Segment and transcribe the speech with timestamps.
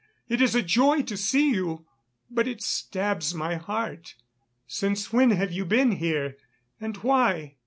[0.27, 1.85] It is a joy to see you,
[2.27, 4.15] but it stabs my heart.
[4.65, 6.37] Since when have you been here,
[6.79, 7.57] and why?"